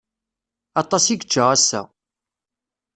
[0.81, 1.81] Aṭas i yečča ass-a.